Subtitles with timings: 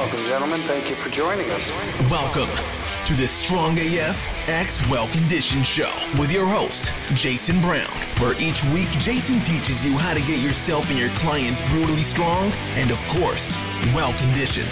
[0.00, 0.62] Welcome, gentlemen.
[0.62, 1.70] Thank you for joining us.
[2.10, 2.48] Welcome
[3.04, 8.64] to the Strong AF X Well Conditioned Show with your host, Jason Brown, where each
[8.72, 12.96] week Jason teaches you how to get yourself and your clients brutally strong and, of
[13.08, 13.54] course,
[13.94, 14.70] well conditioned.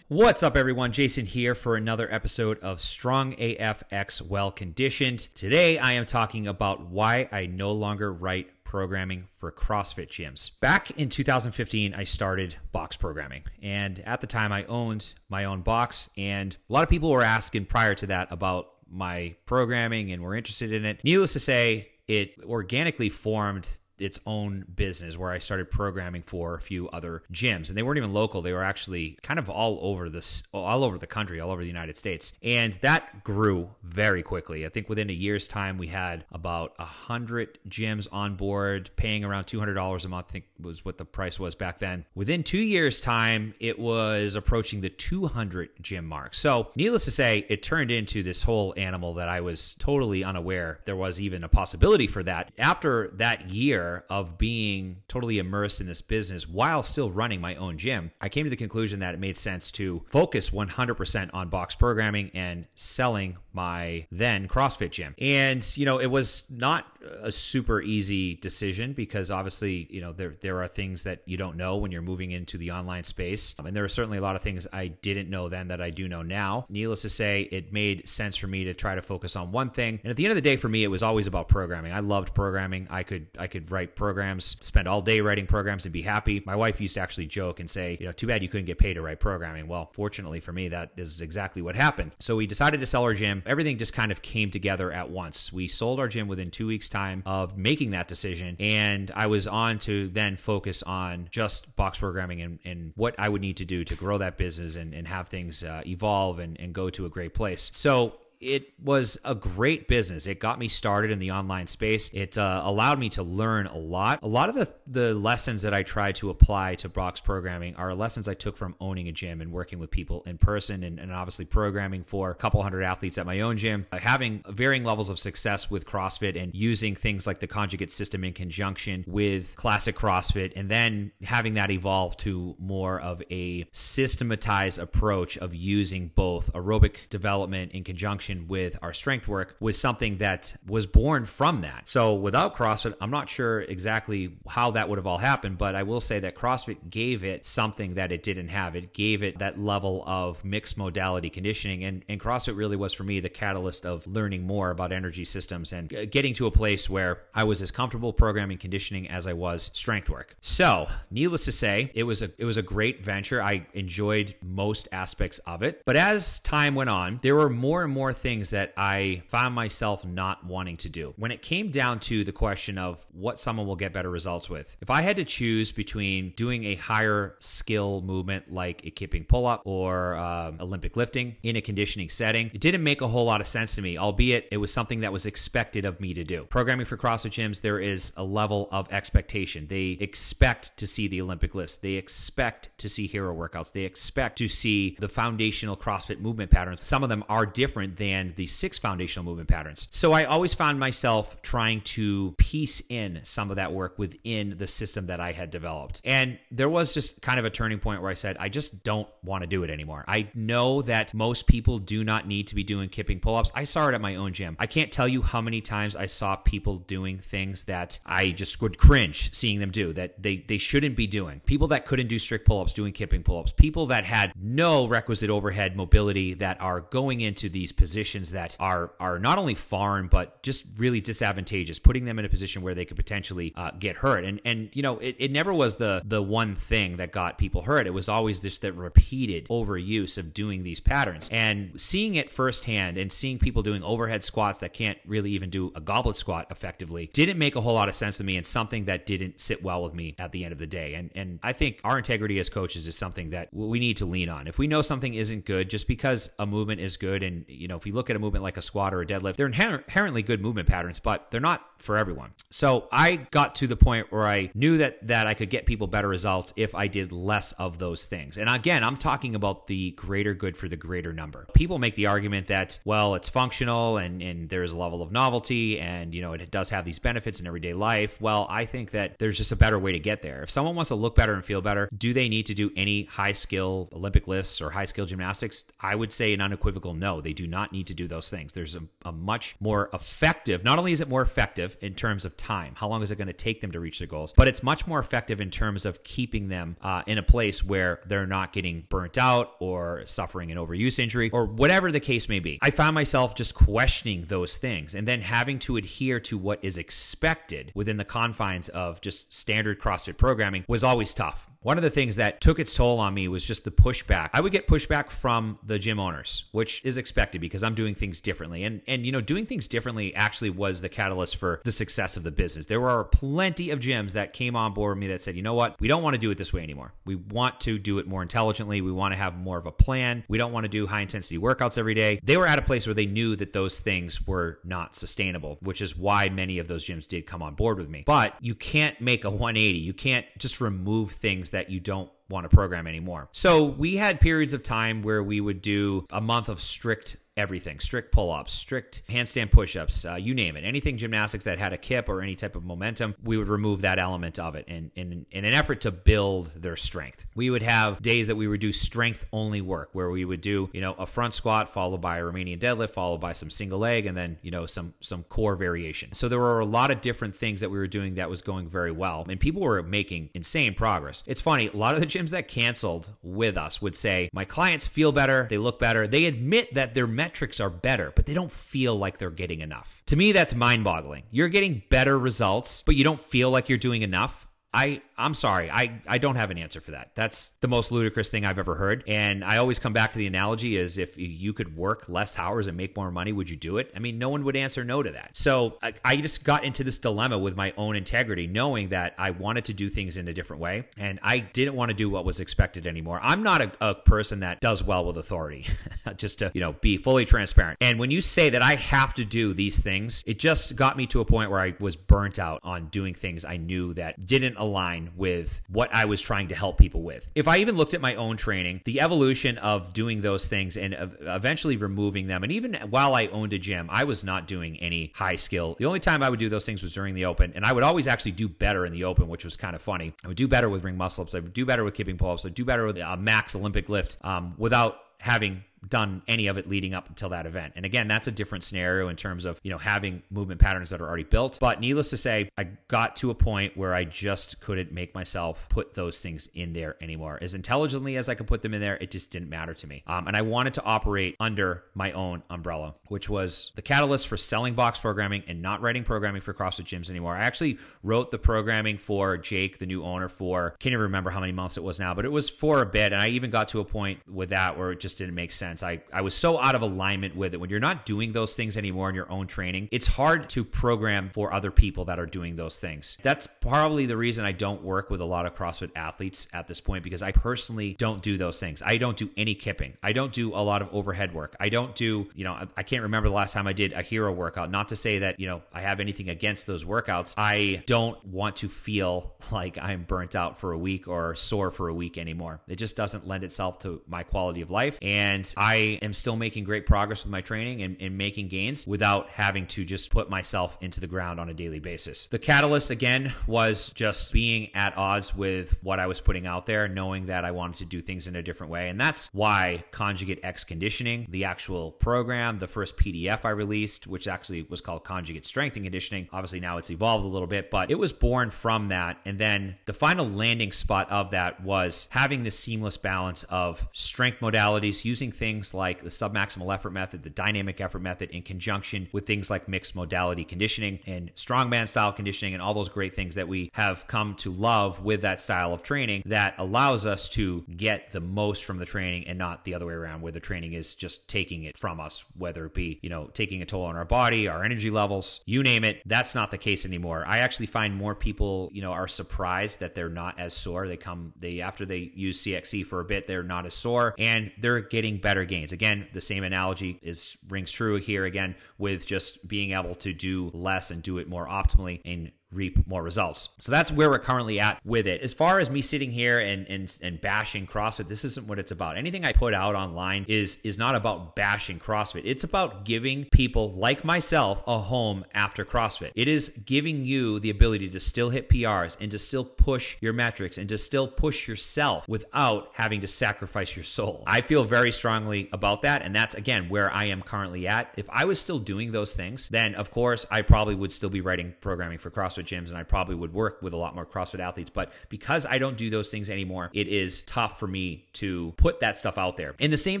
[0.08, 0.92] What's up, everyone?
[0.92, 5.28] Jason here for another episode of Strong AF X Well Conditioned.
[5.34, 10.52] Today, I am talking about why I no longer write programming for CrossFit gyms.
[10.60, 13.42] Back in 2015, I started box programming.
[13.60, 16.08] And at the time, I owned my own box.
[16.16, 20.36] And a lot of people were asking prior to that about my programming and were
[20.36, 21.00] interested in it.
[21.02, 23.68] Needless to say, it organically formed
[24.00, 27.98] its own business where I started programming for a few other gyms, and they weren't
[27.98, 28.42] even local.
[28.42, 31.68] They were actually kind of all over this, all over the country, all over the
[31.68, 34.66] United States, and that grew very quickly.
[34.66, 39.24] I think within a year's time, we had about a hundred gyms on board, paying
[39.24, 40.26] around two hundred dollars a month.
[40.30, 42.04] I think was what the price was back then.
[42.14, 46.34] Within two years' time, it was approaching the two hundred gym mark.
[46.34, 50.80] So, needless to say, it turned into this whole animal that I was totally unaware
[50.84, 52.52] there was even a possibility for that.
[52.58, 57.78] After that year of being totally immersed in this business while still running my own
[57.78, 61.74] gym, I came to the conclusion that it made sense to focus 100% on box
[61.74, 65.14] programming and selling my then CrossFit gym.
[65.18, 66.86] And, you know, it was not
[67.22, 71.56] a super easy decision because obviously, you know, there, there are things that you don't
[71.56, 73.54] know when you're moving into the online space.
[73.58, 75.90] Um, and there are certainly a lot of things I didn't know then that I
[75.90, 76.66] do know now.
[76.68, 80.00] Needless to say, it made sense for me to try to focus on one thing.
[80.02, 81.92] And at the end of the day, for me, it was always about programming.
[81.92, 82.86] I loved programming.
[82.90, 86.42] I could, I could write write programs, spend all day writing programs and be happy.
[86.44, 88.78] My wife used to actually joke and say, you know, too bad you couldn't get
[88.78, 89.68] paid to write programming.
[89.68, 92.12] Well, fortunately for me, that is exactly what happened.
[92.18, 93.42] So we decided to sell our gym.
[93.46, 95.50] Everything just kind of came together at once.
[95.50, 98.56] We sold our gym within two weeks' time of making that decision.
[98.60, 103.30] And I was on to then focus on just box programming and, and what I
[103.30, 106.60] would need to do to grow that business and, and have things uh, evolve and,
[106.60, 107.70] and go to a great place.
[107.72, 110.26] So it was a great business.
[110.26, 112.10] It got me started in the online space.
[112.14, 114.20] It uh, allowed me to learn a lot.
[114.22, 117.94] A lot of the, the lessons that I try to apply to box programming are
[117.94, 121.12] lessons I took from owning a gym and working with people in person and, and
[121.12, 123.86] obviously programming for a couple hundred athletes at my own gym.
[123.92, 128.24] Uh, having varying levels of success with CrossFit and using things like the conjugate system
[128.24, 134.78] in conjunction with classic CrossFit and then having that evolve to more of a systematized
[134.78, 140.54] approach of using both aerobic development in conjunction with our strength work was something that
[140.66, 141.88] was born from that.
[141.88, 145.82] So without CrossFit, I'm not sure exactly how that would have all happened, but I
[145.82, 148.76] will say that CrossFit gave it something that it didn't have.
[148.76, 151.84] It gave it that level of mixed modality conditioning.
[151.84, 155.72] And, and CrossFit really was for me the catalyst of learning more about energy systems
[155.72, 159.70] and getting to a place where I was as comfortable programming conditioning as I was
[159.74, 160.36] strength work.
[160.40, 163.42] So needless to say, it was a it was a great venture.
[163.42, 165.82] I enjoyed most aspects of it.
[165.84, 170.04] But as time went on, there were more and more things that I found myself
[170.04, 171.14] not wanting to do.
[171.16, 174.76] When it came down to the question of what someone will get better results with,
[174.80, 179.46] if I had to choose between doing a higher skill movement like a kipping pull
[179.46, 183.40] up or um, Olympic lifting in a conditioning setting, it didn't make a whole lot
[183.40, 186.44] of sense to me, albeit it was something that was expected of me to do.
[186.50, 189.66] Programming for CrossFit gyms, there is a level of expectation.
[189.68, 194.38] They expect to see the Olympic lifts, they expect to see hero workouts, they expect
[194.38, 196.80] to see the foundational CrossFit movement patterns.
[196.82, 199.88] Some of them are different than and the six foundational movement patterns.
[199.90, 204.66] So I always found myself trying to piece in some of that work within the
[204.66, 206.00] system that I had developed.
[206.04, 209.08] And there was just kind of a turning point where I said, I just don't
[209.22, 210.04] want to do it anymore.
[210.08, 213.52] I know that most people do not need to be doing kipping pull ups.
[213.54, 214.56] I saw it at my own gym.
[214.58, 218.60] I can't tell you how many times I saw people doing things that I just
[218.60, 221.40] would cringe seeing them do that they, they shouldn't be doing.
[221.46, 223.52] People that couldn't do strict pull ups doing kipping pull ups.
[223.52, 228.56] People that had no requisite overhead mobility that are going into these positions positions that
[228.58, 232.74] are are not only foreign but just really disadvantageous, putting them in a position where
[232.74, 234.24] they could potentially uh, get hurt.
[234.24, 237.62] And and you know, it, it never was the the one thing that got people
[237.62, 237.86] hurt.
[237.86, 242.96] It was always just that repeated overuse of doing these patterns and seeing it firsthand
[242.96, 247.10] and seeing people doing overhead squats that can't really even do a goblet squat effectively
[247.12, 249.82] didn't make a whole lot of sense to me and something that didn't sit well
[249.82, 250.94] with me at the end of the day.
[250.94, 254.30] And and I think our integrity as coaches is something that we need to lean
[254.30, 254.46] on.
[254.46, 257.78] If we know something isn't good, just because a movement is good and you know
[257.80, 260.40] if you look at a movement like a squat or a deadlift, they're inherently good
[260.40, 262.32] movement patterns, but they're not for everyone.
[262.50, 265.86] So I got to the point where I knew that that I could get people
[265.86, 268.36] better results if I did less of those things.
[268.36, 271.46] And again, I'm talking about the greater good for the greater number.
[271.54, 275.78] People make the argument that, well, it's functional and, and there's a level of novelty
[275.80, 278.20] and, you know, it does have these benefits in everyday life.
[278.20, 280.42] Well, I think that there's just a better way to get there.
[280.42, 283.04] If someone wants to look better and feel better, do they need to do any
[283.04, 285.64] high skill Olympic lifts or high skill gymnastics?
[285.80, 287.20] I would say an unequivocal no.
[287.20, 288.52] They do not need to do those things.
[288.52, 292.36] There's a, a much more effective, not only is it more effective in terms of
[292.36, 294.62] time, how long is it going to take them to reach their goals, but it's
[294.62, 298.52] much more effective in terms of keeping them uh, in a place where they're not
[298.52, 302.58] getting burnt out or suffering an overuse injury or whatever the case may be.
[302.62, 306.78] I found myself just questioning those things and then having to adhere to what is
[306.78, 311.49] expected within the confines of just standard CrossFit programming was always tough.
[311.62, 314.30] One of the things that took its toll on me was just the pushback.
[314.32, 318.22] I would get pushback from the gym owners, which is expected because I'm doing things
[318.22, 318.64] differently.
[318.64, 322.22] And and you know, doing things differently actually was the catalyst for the success of
[322.22, 322.64] the business.
[322.64, 325.52] There were plenty of gyms that came on board with me that said, "You know
[325.52, 325.78] what?
[325.80, 326.94] We don't want to do it this way anymore.
[327.04, 328.80] We want to do it more intelligently.
[328.80, 330.24] We want to have more of a plan.
[330.28, 332.86] We don't want to do high intensity workouts every day." They were at a place
[332.86, 336.86] where they knew that those things were not sustainable, which is why many of those
[336.86, 338.02] gyms did come on board with me.
[338.06, 339.78] But you can't make a 180.
[339.78, 341.12] You can't just remove
[341.50, 343.28] that you don't want to program anymore.
[343.32, 347.80] So we had periods of time where we would do a month of strict everything
[347.80, 350.64] strict pull ups, strict handstand push ups, uh, you name it.
[350.64, 353.98] Anything gymnastics that had a kip or any type of momentum, we would remove that
[353.98, 357.24] element of it in, in, in an effort to build their strength.
[357.34, 360.68] We would have days that we would do strength only work where we would do,
[360.72, 364.06] you know, a front squat followed by a Romanian deadlift, followed by some single leg,
[364.06, 366.12] and then, you know, some, some core variation.
[366.12, 368.68] So there were a lot of different things that we were doing that was going
[368.68, 369.24] very well.
[369.28, 371.24] And people were making insane progress.
[371.26, 374.86] It's funny, a lot of the gyms that canceled with us would say, my clients
[374.86, 376.06] feel better, they look better.
[376.06, 377.29] They admit that their metrics
[377.60, 380.02] are better, but they don't feel like they're getting enough.
[380.06, 381.24] To me, that's mind boggling.
[381.30, 384.46] You're getting better results, but you don't feel like you're doing enough.
[384.72, 385.70] I I'm sorry.
[385.70, 387.10] I I don't have an answer for that.
[387.14, 389.02] That's the most ludicrous thing I've ever heard.
[389.08, 392.68] And I always come back to the analogy is if you could work less hours
[392.68, 393.90] and make more money, would you do it?
[393.96, 395.30] I mean, no one would answer no to that.
[395.36, 399.30] So I, I just got into this dilemma with my own integrity, knowing that I
[399.30, 402.24] wanted to do things in a different way, and I didn't want to do what
[402.24, 403.18] was expected anymore.
[403.22, 405.66] I'm not a, a person that does well with authority,
[406.16, 407.78] just to you know be fully transparent.
[407.80, 411.06] And when you say that I have to do these things, it just got me
[411.08, 414.59] to a point where I was burnt out on doing things I knew that didn't
[414.60, 417.28] align with what I was trying to help people with.
[417.34, 420.94] If I even looked at my own training, the evolution of doing those things and
[421.20, 425.12] eventually removing them, and even while I owned a gym, I was not doing any
[425.16, 425.74] high skill.
[425.78, 427.82] The only time I would do those things was during the open, and I would
[427.82, 430.12] always actually do better in the open, which was kind of funny.
[430.24, 432.30] I would do better with ring muscle ups, I would do better with kipping pull
[432.30, 436.46] ups, I would do better with a max Olympic lift um, without having done any
[436.46, 437.72] of it leading up until that event.
[437.76, 441.00] And again, that's a different scenario in terms of, you know, having movement patterns that
[441.00, 441.58] are already built.
[441.60, 445.68] But needless to say, I got to a point where I just couldn't make myself
[445.68, 447.38] put those things in there anymore.
[447.40, 450.02] As intelligently as I could put them in there, it just didn't matter to me.
[450.06, 454.36] Um, and I wanted to operate under my own umbrella, which was the catalyst for
[454.36, 457.34] selling box programming and not writing programming for CrossFit gyms anymore.
[457.36, 461.40] I actually wrote the programming for Jake, the new owner, for can't even remember how
[461.40, 463.12] many months it was now, but it was for a bit.
[463.12, 465.69] And I even got to a point with that where it just didn't make sense
[465.70, 465.82] sense.
[465.82, 467.60] I, I was so out of alignment with it.
[467.60, 471.30] When you're not doing those things anymore in your own training, it's hard to program
[471.32, 473.18] for other people that are doing those things.
[473.22, 476.80] That's probably the reason I don't work with a lot of CrossFit athletes at this
[476.80, 478.82] point because I personally don't do those things.
[478.84, 479.94] I don't do any kipping.
[480.02, 481.56] I don't do a lot of overhead work.
[481.60, 484.32] I don't do, you know, I can't remember the last time I did a hero
[484.32, 484.70] workout.
[484.70, 487.34] Not to say that, you know, I have anything against those workouts.
[487.36, 491.88] I don't want to feel like I'm burnt out for a week or sore for
[491.88, 492.60] a week anymore.
[492.66, 494.98] It just doesn't lend itself to my quality of life.
[495.02, 499.28] And I am still making great progress with my training and, and making gains without
[499.28, 502.28] having to just put myself into the ground on a daily basis.
[502.28, 506.88] The catalyst, again, was just being at odds with what I was putting out there,
[506.88, 508.88] knowing that I wanted to do things in a different way.
[508.88, 514.26] And that's why Conjugate X Conditioning, the actual program, the first PDF I released, which
[514.26, 516.26] actually was called Conjugate Strength and Conditioning.
[516.32, 519.18] Obviously, now it's evolved a little bit, but it was born from that.
[519.26, 524.40] And then the final landing spot of that was having this seamless balance of strength
[524.40, 529.08] modalities, using things things like the submaximal effort method, the dynamic effort method, in conjunction
[529.12, 533.34] with things like mixed modality conditioning and strongman style conditioning, and all those great things
[533.34, 537.64] that we have come to love with that style of training that allows us to
[537.76, 540.72] get the most from the training and not the other way around, where the training
[540.72, 543.96] is just taking it from us, whether it be, you know, taking a toll on
[543.96, 546.00] our body, our energy levels, you name it.
[546.06, 547.24] That's not the case anymore.
[547.26, 550.86] I actually find more people, you know, are surprised that they're not as sore.
[550.86, 554.52] They come, they, after they use CXC for a bit, they're not as sore and
[554.60, 555.72] they're getting better better gains.
[555.72, 560.50] Again, the same analogy is rings true here again with just being able to do
[560.52, 563.50] less and do it more optimally and reap more results.
[563.58, 565.20] So that's where we're currently at with it.
[565.22, 568.72] As far as me sitting here and and and bashing CrossFit, this isn't what it's
[568.72, 568.96] about.
[568.96, 572.22] Anything I put out online is is not about bashing CrossFit.
[572.24, 576.10] It's about giving people like myself a home after CrossFit.
[576.14, 580.12] It is giving you the ability to still hit PRs and to still push your
[580.12, 584.24] metrics and to still push yourself without having to sacrifice your soul.
[584.26, 587.92] I feel very strongly about that and that's again where I am currently at.
[587.96, 591.20] If I was still doing those things, then of course I probably would still be
[591.20, 594.06] writing programming for CrossFit CrossFit gyms and I probably would work with a lot more
[594.06, 594.70] CrossFit athletes.
[594.70, 598.80] But because I don't do those things anymore, it is tough for me to put
[598.80, 599.54] that stuff out there.
[599.58, 600.00] In the same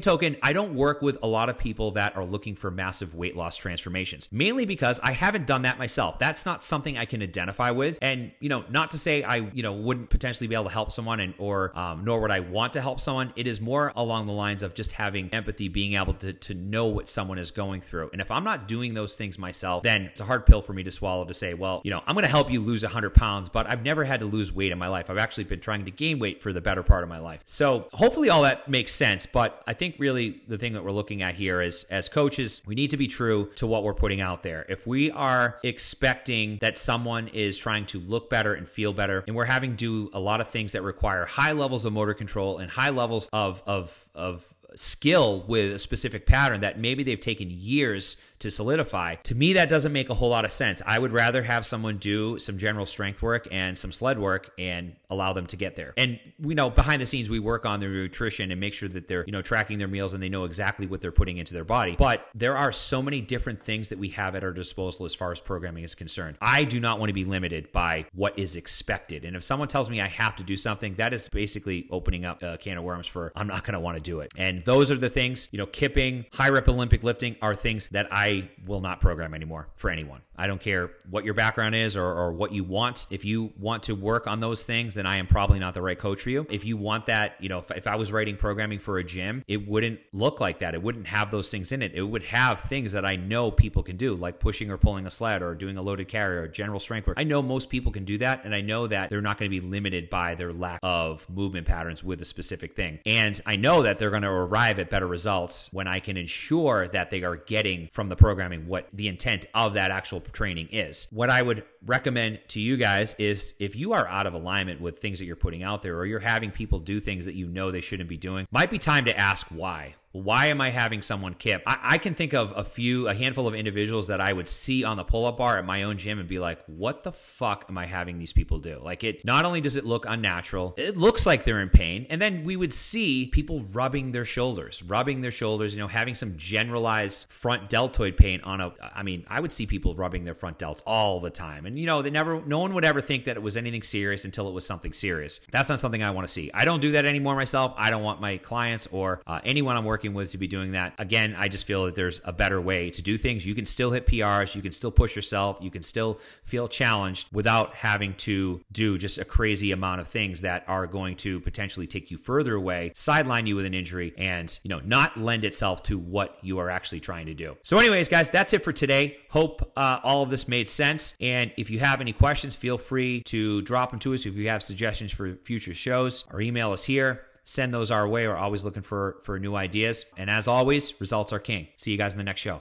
[0.00, 3.36] token, I don't work with a lot of people that are looking for massive weight
[3.36, 6.18] loss transformations, mainly because I haven't done that myself.
[6.18, 7.98] That's not something I can identify with.
[8.02, 10.92] And, you know, not to say I, you know, wouldn't potentially be able to help
[10.92, 13.32] someone and, or, um, nor would I want to help someone.
[13.36, 16.86] It is more along the lines of just having empathy, being able to, to know
[16.86, 18.10] what someone is going through.
[18.12, 20.82] And if I'm not doing those things myself, then it's a hard pill for me
[20.82, 23.48] to swallow to say, well, you know, I'm going to help you lose 100 pounds,
[23.48, 25.10] but I've never had to lose weight in my life.
[25.10, 27.40] I've actually been trying to gain weight for the better part of my life.
[27.44, 29.26] So hopefully all that makes sense.
[29.26, 32.74] But I think really the thing that we're looking at here is as coaches, we
[32.74, 34.64] need to be true to what we're putting out there.
[34.68, 39.36] If we are expecting that someone is trying to look better and feel better, and
[39.36, 42.58] we're having to do a lot of things that require high levels of motor control
[42.58, 44.46] and high levels of of of
[44.76, 49.16] skill with a specific pattern that maybe they've taken years to solidify.
[49.16, 50.80] To me, that doesn't make a whole lot of sense.
[50.86, 54.96] I would rather have someone do some general strength work and some sled work and
[55.10, 55.92] allow them to get there.
[55.96, 59.08] And we know behind the scenes, we work on their nutrition and make sure that
[59.08, 61.64] they're, you know, tracking their meals and they know exactly what they're putting into their
[61.64, 61.96] body.
[61.98, 65.32] But there are so many different things that we have at our disposal as far
[65.32, 66.38] as programming is concerned.
[66.40, 69.26] I do not want to be limited by what is expected.
[69.26, 72.42] And if someone tells me I have to do something, that is basically opening up
[72.42, 74.32] a can of worms for I'm not going to want to do it.
[74.36, 78.08] And those are the things, you know, kipping, high rep Olympic lifting are things that
[78.10, 80.22] I will not program anymore for anyone.
[80.40, 83.04] I don't care what your background is or, or, what you want.
[83.10, 85.98] If you want to work on those things, then I am probably not the right
[85.98, 86.46] coach for you.
[86.48, 89.44] If you want that, you know, if, if I was writing programming for a gym,
[89.46, 90.74] it wouldn't look like that.
[90.74, 91.92] It wouldn't have those things in it.
[91.94, 95.10] It would have things that I know people can do, like pushing or pulling a
[95.10, 97.18] sled or doing a loaded carry or general strength work.
[97.20, 98.46] I know most people can do that.
[98.46, 101.66] And I know that they're not going to be limited by their lack of movement
[101.66, 103.00] patterns with a specific thing.
[103.04, 106.88] And I know that they're going to arrive at better results when I can ensure
[106.88, 111.06] that they are getting from the programming what the intent of that actual training is.
[111.10, 114.98] What I would recommend to you guys is if you are out of alignment with
[114.98, 117.70] things that you're putting out there or you're having people do things that you know
[117.70, 121.34] they shouldn't be doing, might be time to ask why why am I having someone
[121.34, 121.62] kip?
[121.66, 124.82] I, I, can think of a few, a handful of individuals that I would see
[124.82, 127.66] on the pull up bar at my own gym and be like, what the fuck
[127.68, 128.80] am I having these people do?
[128.82, 132.06] Like, it not only does it look unnatural, it looks like they're in pain.
[132.10, 136.16] And then we would see people rubbing their shoulders, rubbing their shoulders, you know, having
[136.16, 140.34] some generalized front deltoid pain on a, I mean, I would see people rubbing their
[140.34, 141.66] front delts all the time.
[141.66, 144.24] And, you know, they never, no one would ever think that it was anything serious
[144.24, 145.40] until it was something serious.
[145.52, 146.50] That's not something I want to see.
[146.52, 147.74] I don't do that anymore myself.
[147.76, 150.72] I don't want my clients or uh, anyone I'm working working with to be doing
[150.72, 150.94] that.
[150.98, 153.44] Again, I just feel that there's a better way to do things.
[153.44, 157.28] You can still hit PRs, you can still push yourself, you can still feel challenged
[157.32, 161.86] without having to do just a crazy amount of things that are going to potentially
[161.86, 165.82] take you further away, sideline you with an injury, and you know not lend itself
[165.82, 167.58] to what you are actually trying to do.
[167.62, 169.18] So, anyways, guys, that's it for today.
[169.28, 171.12] Hope uh, all of this made sense.
[171.20, 174.24] And if you have any questions, feel free to drop them to us.
[174.24, 178.26] If you have suggestions for future shows, our email is here send those our way.
[178.26, 180.04] We're always looking for, for new ideas.
[180.16, 181.68] And as always, results are king.
[181.76, 182.60] See you guys in the next show.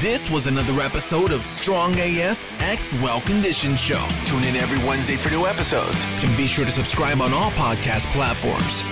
[0.00, 4.06] This was another episode of Strong AF X Well Conditioned Show.
[4.26, 6.06] Tune in every Wednesday for new episodes.
[6.22, 8.82] And be sure to subscribe on all podcast platforms.